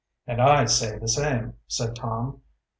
"And 0.25 0.41
I 0.41 0.65
say 0.65 0.97
the 0.97 1.07
same," 1.07 1.53
said 1.67 1.95
Tom. 1.95 2.41